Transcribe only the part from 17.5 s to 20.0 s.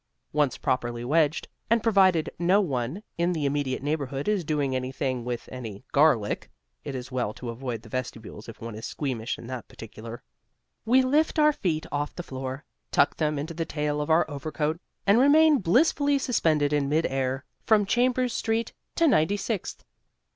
from Chambers Street to Ninety sixth.